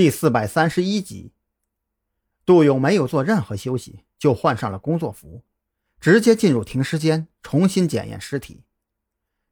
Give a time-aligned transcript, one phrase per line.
[0.00, 1.34] 第四百三十一集。
[2.46, 5.42] 杜勇没有做任何休息，就换上了工作服，
[6.00, 8.62] 直接进入停尸间重新检验尸体。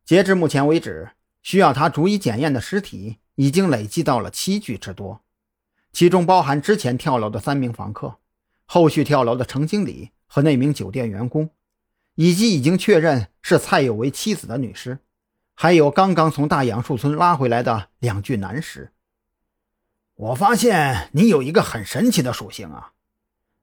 [0.07, 1.11] 截至目前为止，
[1.43, 5.23] 需要他逐一检验的尸体已经累计到了七具之多，
[5.93, 8.17] 其中包含之前跳楼的三名房客，
[8.65, 11.51] 后续跳楼的程经理和那名酒店员工，
[12.15, 15.01] 以及已经确认是蔡有为妻子的女尸，
[15.53, 18.91] 还有刚刚从大杨树村拉回来的两具男尸。
[20.19, 22.91] 我发现你有一个很神奇的属性啊，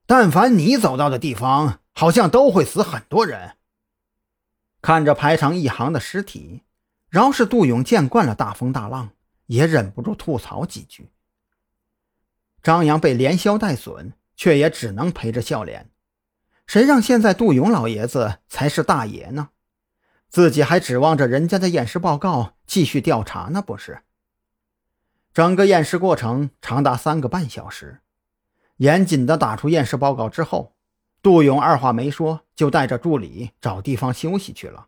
[0.06, 3.58] 但凡你走到的地方，好像都会死很多人。
[4.82, 6.64] 看着排成一行的尸体，
[7.10, 9.10] 饶是杜勇见惯了大风大浪，
[9.48, 11.10] 也忍不住吐槽几句。
[12.64, 15.90] 张扬被连消带损，却也只能陪着笑脸。
[16.66, 19.50] 谁让现在杜勇老爷子才是大爷呢？
[20.30, 24.04] 自己还指望着人家的验尸报告继续调查呢，不是？
[25.36, 28.00] 整个验尸过程长达三个半小时，
[28.78, 30.78] 严谨的打出验尸报告之后，
[31.22, 34.88] 杜勇二话没说就带着助理找地方休息去了。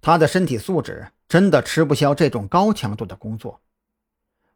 [0.00, 3.60] 他的身体素质真的吃不消这种高强度的工作，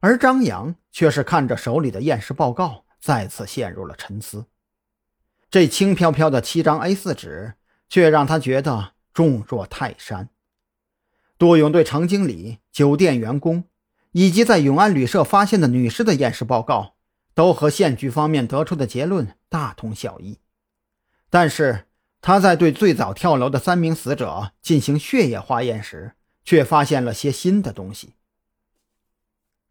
[0.00, 4.46] 而张扬却是看着手里的验尸报告，再次陷入了沉思。
[5.50, 7.52] 这轻飘飘的七张 A4 纸，
[7.90, 10.30] 却让他觉得重若泰山。
[11.36, 13.64] 杜勇对程经理、酒店员工。
[14.12, 16.94] 以及在永安旅社发现的女尸的验尸报告，
[17.34, 20.38] 都和县局方面得出的结论大同小异。
[21.28, 21.86] 但是
[22.20, 26.12] 他在对最早跳楼的三名死者进行血液化验时，
[26.44, 28.14] 却发现了些新的东西。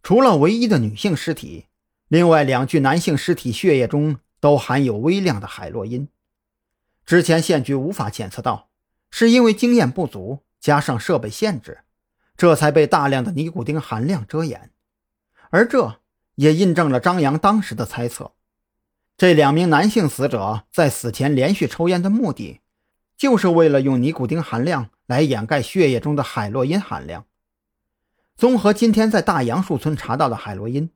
[0.03, 1.67] 除了唯一的女性尸体，
[2.07, 6.07] 另外两具男性尸体血液中都含有微量的海洛因。
[7.05, 8.69] 之前县局无法检测到，
[9.11, 11.81] 是因为经验不足，加上设备限制。
[12.41, 14.71] 这才被大量的尼古丁含量遮掩，
[15.51, 15.99] 而这
[16.33, 18.31] 也印证了张扬当时的猜测：
[19.15, 22.61] 这两名男性死者在死前连续抽烟的目的，
[23.15, 27.27] 就是为了用尼古丁含量来掩盖血液中的海洛因含量。
[28.35, 30.89] 综合今天在大杨树村查到的海洛因，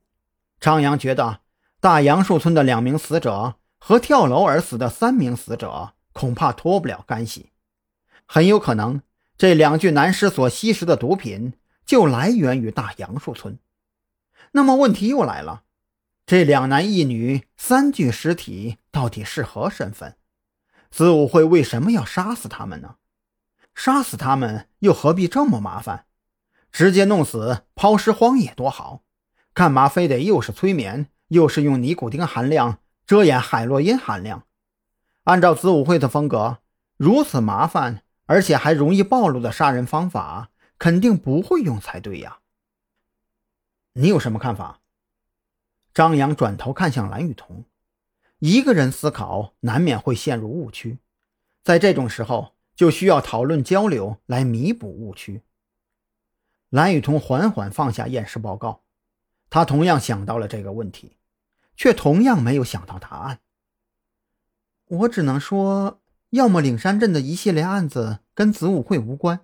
[0.58, 1.42] 张扬觉得
[1.78, 7.52] 大杨树村的两名死者和跳楼而死的三名死者恐怕脱不了干系，
[8.26, 9.00] 很有可能。
[9.38, 11.52] 这两具男尸所吸食的毒品
[11.84, 13.58] 就来源于大杨树村，
[14.52, 15.64] 那么问题又来了：
[16.24, 20.16] 这两男一女三具尸体到底是何身份？
[20.90, 22.96] 子午会为什么要杀死他们呢？
[23.74, 26.06] 杀死他们又何必这么麻烦？
[26.72, 29.02] 直接弄死抛尸荒野多好，
[29.52, 34.44] 干嘛非得又是催眠，又是用尼古丁含量遮掩海洛因含量？
[35.24, 36.58] 按照子午会的风格，
[36.96, 38.02] 如此麻烦。
[38.26, 42.40] 而且还容易暴露的杀人方法，肯定不会用才对呀。
[43.94, 44.80] 你有什么看法？
[45.94, 47.64] 张扬转头看向蓝雨桐，
[48.40, 50.98] 一个人思考难免会陷入误区，
[51.62, 55.42] 在这种时候就需要讨论交流来弥补误区。
[56.68, 58.82] 蓝雨桐缓缓放下验尸报告，
[59.48, 61.16] 他同样想到了这个问题，
[61.76, 63.38] 却同样没有想到答案。
[64.86, 66.02] 我只能说。
[66.30, 69.40] 要么岭山镇的一系列案子跟子午会无关，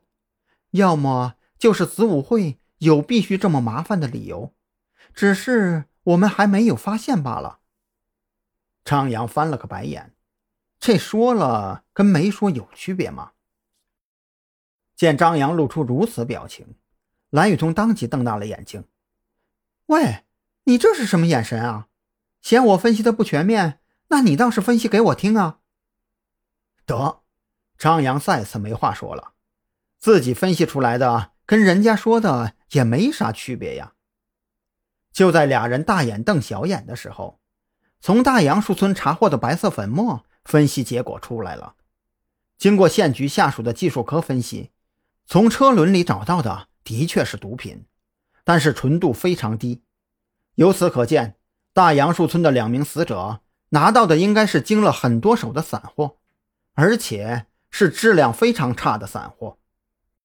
[0.73, 4.53] 要么就是子午会有必须这么麻烦的理由，
[5.15, 7.61] 只是我们还没有发现罢了。
[8.85, 10.13] 张扬翻了个白眼，
[10.81, 13.33] 这说了跟没说有区别吗？
[14.97, 16.75] 见张扬露出如此表情，
[17.31, 18.85] 蓝雨桐当即瞪大了眼睛
[19.87, 20.25] ：“喂，
[20.65, 21.89] 你这是什么眼神啊？
[22.41, 23.79] 嫌我分析的不全面？
[24.09, 25.61] 那你倒是分析给我听啊！”
[26.93, 27.23] 得，
[27.79, 29.33] 张扬再次没话说了，
[29.99, 33.95] 自己分析出来的跟人家说的也没啥区别呀。
[35.13, 37.41] 就在俩人大眼瞪小眼的时候，
[38.01, 41.75] 从大杨树村查获的白色粉末分析结果出来了。
[42.59, 44.71] 经过县局下属的技术科分析，
[45.27, 47.87] 从车轮里找到的的确是毒品，
[48.45, 49.83] 但是纯度非常低。
[50.55, 51.37] 由此可见，
[51.73, 53.41] 大杨树村的两名死者
[53.71, 56.19] 拿到的应该是经了很多手的散货。
[56.75, 59.59] 而且是质量非常差的散货。